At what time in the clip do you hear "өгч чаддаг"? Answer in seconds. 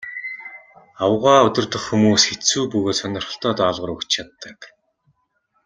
3.95-4.59